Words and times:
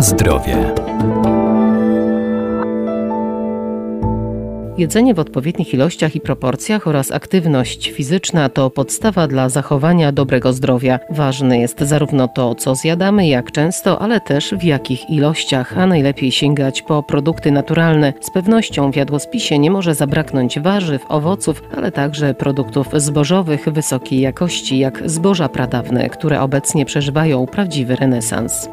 Zdrowie. 0.00 0.74
Jedzenie 4.78 5.14
w 5.14 5.18
odpowiednich 5.18 5.74
ilościach 5.74 6.16
i 6.16 6.20
proporcjach 6.20 6.86
oraz 6.86 7.12
aktywność 7.12 7.90
fizyczna 7.90 8.48
to 8.48 8.70
podstawa 8.70 9.28
dla 9.28 9.48
zachowania 9.48 10.12
dobrego 10.12 10.52
zdrowia. 10.52 11.00
Ważne 11.10 11.58
jest 11.58 11.80
zarówno 11.80 12.28
to, 12.28 12.54
co 12.54 12.74
zjadamy, 12.74 13.28
jak 13.28 13.52
często, 13.52 14.02
ale 14.02 14.20
też 14.20 14.54
w 14.54 14.62
jakich 14.62 15.10
ilościach, 15.10 15.78
a 15.78 15.86
najlepiej 15.86 16.32
sięgać 16.32 16.82
po 16.82 17.02
produkty 17.02 17.50
naturalne. 17.50 18.12
Z 18.20 18.30
pewnością 18.30 18.92
w 18.92 18.96
jadłospisie 18.96 19.58
nie 19.58 19.70
może 19.70 19.94
zabraknąć 19.94 20.60
warzyw, 20.60 21.04
owoców, 21.08 21.62
ale 21.76 21.92
także 21.92 22.34
produktów 22.34 22.88
zbożowych 22.96 23.68
wysokiej 23.68 24.20
jakości, 24.20 24.78
jak 24.78 25.10
zboża 25.10 25.48
pradawne, 25.48 26.08
które 26.08 26.40
obecnie 26.40 26.84
przeżywają 26.84 27.46
prawdziwy 27.46 27.96
renesans. 27.96 28.68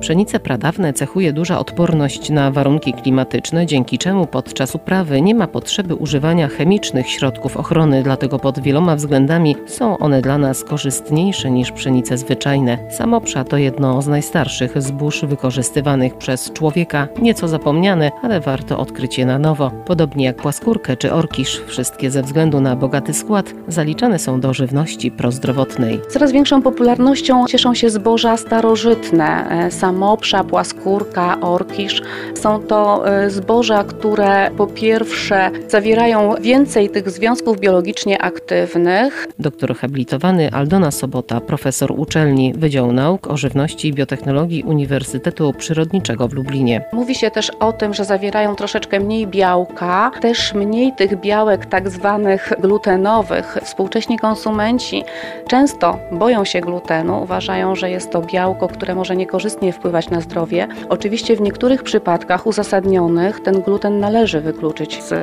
Pszenice 0.00 0.40
pradawne 0.40 0.92
cechuje 0.92 1.32
duża 1.32 1.58
odporność 1.58 2.30
na 2.30 2.50
warunki 2.50 2.92
klimatyczne, 2.92 3.66
dzięki 3.66 3.98
czemu 3.98 4.26
podczas 4.26 4.74
uprawy 4.74 5.20
nie 5.20 5.34
ma 5.34 5.46
potrzeby 5.46 5.94
używania 5.94 6.48
chemicznych 6.48 7.10
środków 7.10 7.56
ochrony, 7.56 8.02
dlatego 8.02 8.38
pod 8.38 8.60
wieloma 8.60 8.96
względami 8.96 9.56
są 9.66 9.98
one 9.98 10.22
dla 10.22 10.38
nas 10.38 10.64
korzystniejsze 10.64 11.50
niż 11.50 11.72
pszenice 11.72 12.18
zwyczajne. 12.18 12.78
Samopsza 12.90 13.44
to 13.44 13.56
jedno 13.56 14.02
z 14.02 14.08
najstarszych 14.08 14.82
zbóż 14.82 15.24
wykorzystywanych 15.24 16.14
przez 16.14 16.52
człowieka, 16.52 17.08
nieco 17.22 17.48
zapomniane, 17.48 18.10
ale 18.22 18.40
warto 18.40 18.78
odkryć 18.78 19.18
je 19.18 19.26
na 19.26 19.38
nowo. 19.38 19.70
Podobnie 19.86 20.24
jak 20.24 20.36
płaskórkę 20.36 20.96
czy 20.96 21.12
orkisz, 21.12 21.62
wszystkie 21.66 22.10
ze 22.10 22.22
względu 22.22 22.60
na 22.60 22.76
bogaty 22.76 23.14
skład 23.14 23.54
zaliczane 23.68 24.18
są 24.18 24.40
do 24.40 24.54
żywności 24.54 25.10
prozdrowotnej. 25.10 26.00
Coraz 26.08 26.32
większą 26.32 26.62
popularnością 26.62 27.46
cieszą 27.46 27.74
się 27.74 27.90
zboża 27.90 28.36
starożytne. 28.36 29.48
E, 29.50 29.70
sam 29.70 29.89
mopsza, 29.92 30.44
płaskórka, 30.44 31.40
orkisz. 31.40 32.02
Są 32.34 32.62
to 32.62 33.04
y, 33.24 33.30
zboża, 33.30 33.84
które 33.84 34.50
po 34.56 34.66
pierwsze 34.66 35.50
zawierają 35.68 36.34
więcej 36.40 36.90
tych 36.90 37.10
związków 37.10 37.60
biologicznie 37.60 38.22
aktywnych. 38.22 39.28
Doktor 39.38 39.76
habilitowany 39.76 40.50
Aldona 40.52 40.90
Sobota, 40.90 41.40
profesor 41.40 41.92
uczelni 41.96 42.54
Wydział 42.54 42.92
Nauk 42.92 43.26
o 43.26 43.36
Żywności 43.36 43.88
i 43.88 43.92
Biotechnologii 43.92 44.62
Uniwersytetu 44.62 45.52
Przyrodniczego 45.52 46.28
w 46.28 46.32
Lublinie. 46.32 46.84
Mówi 46.92 47.14
się 47.14 47.30
też 47.30 47.50
o 47.50 47.72
tym, 47.72 47.94
że 47.94 48.04
zawierają 48.04 48.56
troszeczkę 48.56 49.00
mniej 49.00 49.26
białka, 49.26 50.10
też 50.20 50.54
mniej 50.54 50.92
tych 50.92 51.20
białek 51.20 51.66
tak 51.66 51.90
zwanych 51.90 52.52
glutenowych. 52.60 53.58
Współcześni 53.64 54.18
konsumenci 54.18 55.04
często 55.48 55.98
boją 56.12 56.44
się 56.44 56.60
glutenu, 56.60 57.22
uważają, 57.22 57.76
że 57.76 57.90
jest 57.90 58.10
to 58.10 58.22
białko, 58.22 58.68
które 58.68 58.94
może 58.94 59.16
niekorzystnie 59.16 59.72
wpływać 59.80 60.10
na 60.10 60.20
zdrowie. 60.20 60.68
Oczywiście 60.88 61.36
w 61.36 61.40
niektórych 61.40 61.82
przypadkach 61.82 62.46
uzasadnionych 62.46 63.40
ten 63.40 63.62
gluten 63.62 64.00
należy 64.00 64.40
wykluczyć 64.40 65.02
z 65.02 65.14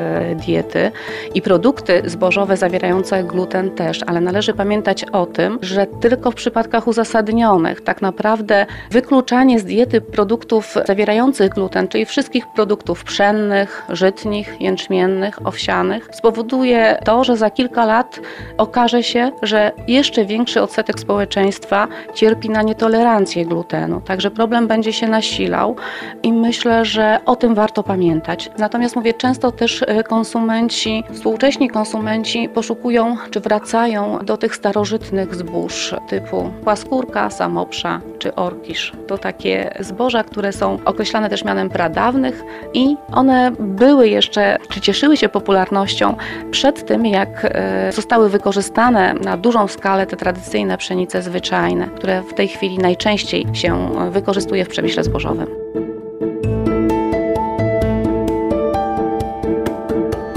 diety 0.45 0.91
i 1.33 1.41
produkty 1.41 2.01
zbożowe 2.05 2.57
zawierające 2.57 3.23
gluten 3.23 3.71
też, 3.71 3.99
ale 4.07 4.21
należy 4.21 4.53
pamiętać 4.53 5.03
o 5.03 5.25
tym, 5.25 5.59
że 5.61 5.87
tylko 5.87 6.31
w 6.31 6.35
przypadkach 6.35 6.87
uzasadnionych 6.87 7.81
tak 7.81 8.01
naprawdę 8.01 8.65
wykluczanie 8.91 9.59
z 9.59 9.65
diety 9.65 10.01
produktów 10.01 10.75
zawierających 10.85 11.49
gluten, 11.49 11.87
czyli 11.87 12.05
wszystkich 12.05 12.47
produktów 12.55 13.03
pszennych, 13.03 13.83
żytnich, 13.89 14.61
jęczmiennych, 14.61 15.47
owsianych, 15.47 16.09
spowoduje 16.11 16.99
to, 17.05 17.23
że 17.23 17.37
za 17.37 17.49
kilka 17.49 17.85
lat 17.85 18.19
okaże 18.57 19.03
się, 19.03 19.31
że 19.41 19.71
jeszcze 19.87 20.25
większy 20.25 20.61
odsetek 20.61 20.99
społeczeństwa 20.99 21.87
cierpi 22.13 22.49
na 22.49 22.61
nietolerancję 22.61 23.45
glutenu. 23.45 24.01
Także 24.01 24.31
problem 24.31 24.46
problem 24.47 24.67
będzie 24.67 24.93
się 24.93 25.07
nasilał 25.07 25.75
i 26.23 26.33
myślę, 26.33 26.85
że 26.85 27.19
o 27.25 27.35
tym 27.35 27.55
warto 27.55 27.83
pamiętać. 27.83 28.49
Natomiast 28.57 28.95
mówię, 28.95 29.13
często 29.13 29.51
też 29.51 29.83
e, 29.87 30.03
konsumenci, 30.03 31.03
współcześni 31.11 31.69
konsumenci 31.69 32.49
poszukują 32.49 33.17
czy 33.31 33.39
wracają 33.39 34.19
do 34.25 34.37
tych 34.37 34.55
starożytnych 34.55 35.35
zbóż 35.35 35.95
typu 36.09 36.51
płaskórka, 36.63 37.29
samopsza 37.29 38.01
czy 38.19 38.35
orkisz. 38.35 38.93
To 39.07 39.17
takie 39.17 39.73
zboża, 39.79 40.23
które 40.23 40.51
są 40.53 40.77
określane 40.85 41.29
też 41.29 41.43
mianem 41.43 41.69
pradawnych 41.69 42.43
i 42.73 42.95
one 43.13 43.51
były 43.59 44.07
jeszcze, 44.07 44.57
czy 44.69 44.81
cieszyły 44.81 45.17
się 45.17 45.29
popularnością 45.29 46.15
przed 46.51 46.85
tym, 46.85 47.05
jak 47.05 47.29
e, 47.43 47.91
zostały 47.91 48.29
wykorzystane 48.29 49.13
na 49.13 49.37
dużą 49.37 49.67
skalę 49.67 50.05
te 50.05 50.15
tradycyjne 50.15 50.77
pszenice 50.77 51.21
zwyczajne, 51.21 51.87
które 51.87 52.21
w 52.21 52.33
tej 52.33 52.47
chwili 52.47 52.77
najczęściej 52.77 53.45
się 53.53 53.89
wykorzystują 54.11 54.36
wykorzystuje 54.37 54.65
w 54.65 54.69
przemyśle 54.69 55.03
zbożowym. 55.03 55.47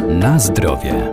Na 0.09 0.39
zdrowie. 0.39 1.11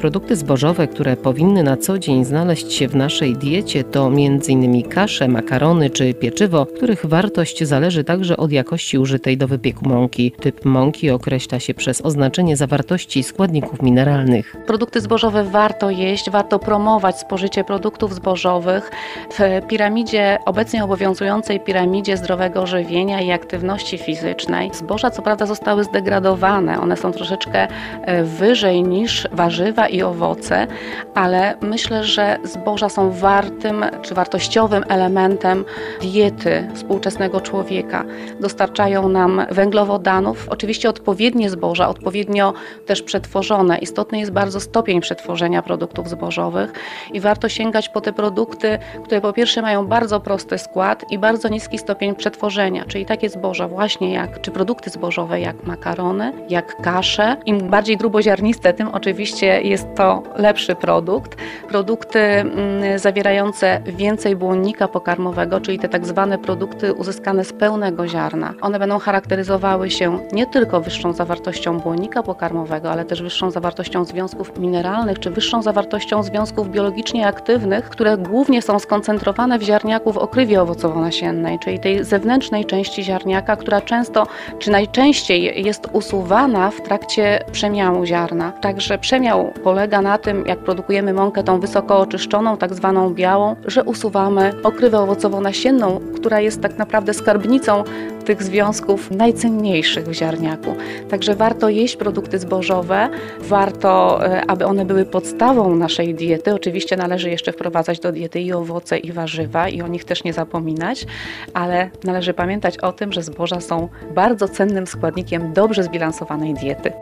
Produkty 0.00 0.36
zbożowe, 0.36 0.88
które 0.88 1.16
powinny 1.16 1.62
na 1.62 1.76
co 1.76 1.98
dzień 1.98 2.24
znaleźć 2.24 2.72
się 2.72 2.88
w 2.88 2.96
naszej 2.96 3.36
diecie 3.36 3.84
to 3.84 4.06
m.in. 4.06 4.82
kasze, 4.82 5.28
makarony 5.28 5.90
czy 5.90 6.14
pieczywo, 6.14 6.66
których 6.66 7.06
wartość 7.06 7.64
zależy 7.64 8.04
także 8.04 8.36
od 8.36 8.52
jakości 8.52 8.98
użytej 8.98 9.36
do 9.36 9.48
wypieku 9.48 9.88
mąki. 9.88 10.32
Typ 10.40 10.64
mąki 10.64 11.10
określa 11.10 11.60
się 11.60 11.74
przez 11.74 12.00
oznaczenie 12.00 12.56
zawartości 12.56 13.22
składników 13.22 13.82
mineralnych. 13.82 14.56
Produkty 14.66 15.00
zbożowe 15.00 15.44
warto 15.44 15.90
jeść, 15.90 16.30
warto 16.30 16.58
promować 16.58 17.18
spożycie 17.18 17.64
produktów 17.64 18.14
zbożowych. 18.14 18.90
W 19.38 19.66
piramidzie, 19.68 20.38
obecnie 20.46 20.84
obowiązującej 20.84 21.60
piramidzie 21.60 22.16
zdrowego 22.16 22.66
żywienia 22.66 23.20
i 23.20 23.30
aktywności 23.30 23.98
fizycznej, 23.98 24.70
zboża 24.74 25.10
co 25.10 25.22
prawda 25.22 25.46
zostały 25.46 25.84
zdegradowane, 25.84 26.80
one 26.80 26.96
są 26.96 27.12
troszeczkę 27.12 27.68
e, 28.02 28.24
wyżej 28.24 28.82
niż 28.82 29.28
warzywa 29.32 29.89
i 29.90 30.02
owoce, 30.02 30.66
ale 31.14 31.56
myślę, 31.60 32.04
że 32.04 32.38
zboża 32.44 32.88
są 32.88 33.10
wartym 33.10 33.84
czy 34.02 34.14
wartościowym 34.14 34.84
elementem 34.88 35.64
diety 36.00 36.68
współczesnego 36.74 37.40
człowieka. 37.40 38.04
Dostarczają 38.40 39.08
nam 39.08 39.46
węglowodanów, 39.50 40.48
oczywiście 40.48 40.88
odpowiednie 40.88 41.50
zboża, 41.50 41.88
odpowiednio 41.88 42.52
też 42.86 43.02
przetworzone. 43.02 43.78
Istotny 43.78 44.18
jest 44.18 44.32
bardzo 44.32 44.60
stopień 44.60 45.00
przetworzenia 45.00 45.62
produktów 45.62 46.08
zbożowych 46.08 46.72
i 47.12 47.20
warto 47.20 47.48
sięgać 47.48 47.88
po 47.88 48.00
te 48.00 48.12
produkty, 48.12 48.78
które 49.04 49.20
po 49.20 49.32
pierwsze 49.32 49.62
mają 49.62 49.86
bardzo 49.86 50.20
prosty 50.20 50.58
skład 50.58 51.04
i 51.10 51.18
bardzo 51.18 51.48
niski 51.48 51.78
stopień 51.78 52.14
przetworzenia, 52.14 52.84
czyli 52.84 53.06
takie 53.06 53.28
zboża 53.28 53.68
właśnie 53.68 54.12
jak, 54.12 54.40
czy 54.40 54.50
produkty 54.50 54.90
zbożowe 54.90 55.40
jak 55.40 55.64
makarony, 55.64 56.32
jak 56.48 56.82
kasze. 56.82 57.36
Im 57.46 57.70
bardziej 57.70 57.96
gruboziarniste, 57.96 58.72
tym 58.72 58.88
oczywiście 58.88 59.62
jest 59.62 59.79
jest 59.80 59.94
to 59.96 60.22
lepszy 60.36 60.74
produkt. 60.74 61.36
Produkty 61.68 62.18
mm, 62.18 62.98
zawierające 62.98 63.80
więcej 63.86 64.36
błonnika 64.36 64.88
pokarmowego, 64.88 65.60
czyli 65.60 65.78
te 65.78 65.88
tak 65.88 66.06
zwane 66.06 66.38
produkty 66.38 66.94
uzyskane 66.94 67.44
z 67.44 67.52
pełnego 67.52 68.08
ziarna. 68.08 68.54
One 68.60 68.78
będą 68.78 68.98
charakteryzowały 68.98 69.90
się 69.90 70.18
nie 70.32 70.46
tylko 70.46 70.80
wyższą 70.80 71.12
zawartością 71.12 71.78
błonnika 71.78 72.22
pokarmowego, 72.22 72.90
ale 72.90 73.04
też 73.04 73.22
wyższą 73.22 73.50
zawartością 73.50 74.04
związków 74.04 74.58
mineralnych, 74.58 75.18
czy 75.18 75.30
wyższą 75.30 75.62
zawartością 75.62 76.22
związków 76.22 76.70
biologicznie 76.70 77.26
aktywnych, 77.26 77.88
które 77.88 78.18
głównie 78.18 78.62
są 78.62 78.78
skoncentrowane 78.78 79.58
w 79.58 79.62
ziarniaku 79.62 80.12
w 80.12 80.18
okrywie 80.18 80.62
owocowo-nasiennej, 80.62 81.58
czyli 81.58 81.78
tej 81.78 82.04
zewnętrznej 82.04 82.64
części 82.64 83.04
ziarniaka, 83.04 83.56
która 83.56 83.80
często, 83.80 84.26
czy 84.58 84.70
najczęściej 84.70 85.64
jest 85.64 85.88
usuwana 85.92 86.70
w 86.70 86.80
trakcie 86.80 87.44
przemiału 87.52 88.04
ziarna. 88.06 88.52
Także 88.52 88.98
przemiał 88.98 89.52
polega 89.70 90.02
na 90.02 90.18
tym, 90.18 90.46
jak 90.46 90.58
produkujemy 90.58 91.12
mąkę 91.12 91.42
tą 91.42 91.60
wysoko 91.60 91.98
oczyszczoną, 91.98 92.56
tak 92.56 92.74
zwaną 92.74 93.14
białą, 93.14 93.56
że 93.66 93.84
usuwamy 93.84 94.52
okrywę 94.62 94.98
owocowo-nasienną, 94.98 96.00
która 96.14 96.40
jest 96.40 96.60
tak 96.60 96.78
naprawdę 96.78 97.14
skarbnicą 97.14 97.84
tych 98.24 98.42
związków 98.42 99.10
najcenniejszych 99.10 100.06
w 100.06 100.12
ziarniaku. 100.12 100.74
Także 101.10 101.34
warto 101.34 101.68
jeść 101.68 101.96
produkty 101.96 102.38
zbożowe, 102.38 103.08
warto, 103.40 104.24
e, 104.26 104.50
aby 104.50 104.66
one 104.66 104.84
były 104.84 105.04
podstawą 105.04 105.76
naszej 105.76 106.14
diety. 106.14 106.54
Oczywiście 106.54 106.96
należy 106.96 107.30
jeszcze 107.30 107.52
wprowadzać 107.52 108.00
do 108.00 108.12
diety 108.12 108.40
i 108.40 108.52
owoce, 108.52 108.98
i 108.98 109.12
warzywa, 109.12 109.68
i 109.68 109.82
o 109.82 109.88
nich 109.88 110.04
też 110.04 110.24
nie 110.24 110.32
zapominać, 110.32 111.06
ale 111.54 111.90
należy 112.04 112.34
pamiętać 112.34 112.78
o 112.78 112.92
tym, 112.92 113.12
że 113.12 113.22
zboża 113.22 113.60
są 113.60 113.88
bardzo 114.14 114.48
cennym 114.48 114.86
składnikiem 114.86 115.52
dobrze 115.52 115.82
zbilansowanej 115.82 116.54
diety. 116.54 116.92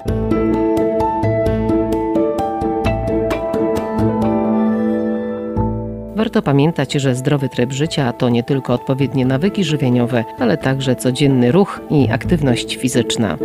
Warto 6.28 6.42
pamiętać, 6.42 6.92
że 6.92 7.14
zdrowy 7.14 7.48
tryb 7.48 7.72
życia 7.72 8.12
to 8.12 8.28
nie 8.28 8.42
tylko 8.42 8.74
odpowiednie 8.74 9.26
nawyki 9.26 9.64
żywieniowe, 9.64 10.24
ale 10.38 10.56
także 10.56 10.96
codzienny 10.96 11.52
ruch 11.52 11.80
i 11.90 12.10
aktywność 12.10 12.76
fizyczna. 12.76 13.38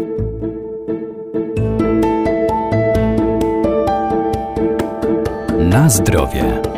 Na 5.59 5.89
zdrowie. 5.89 6.72